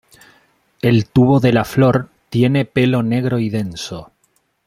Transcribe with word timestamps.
El 0.81 1.05
tubo 1.05 1.39
de 1.39 1.53
la 1.53 1.63
flor 1.63 2.09
tiene 2.29 2.65
pelo 2.65 3.03
negro 3.03 3.37
y 3.37 3.51
denso. 3.51 4.11